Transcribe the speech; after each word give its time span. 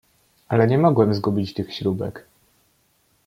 "Ale 0.47 0.67
nie 0.67 0.77
mogłem 0.77 1.13
zgubić 1.13 1.53
tych 1.53 1.73
śrubek." 1.73 2.25